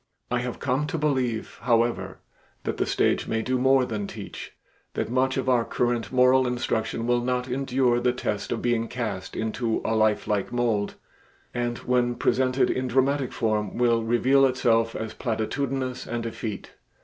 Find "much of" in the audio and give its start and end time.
5.11-5.47